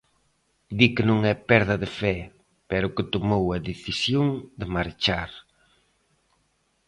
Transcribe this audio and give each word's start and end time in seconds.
Di 0.77 0.87
que 0.95 1.03
non 1.09 1.19
é 1.31 1.35
perda 1.49 1.75
de 1.83 1.89
fe, 1.99 2.15
pero 2.69 2.93
que 2.95 3.09
tomou 3.13 3.43
a 3.51 3.57
decisión 3.69 4.27
de 4.59 4.65
marchar. 4.75 5.29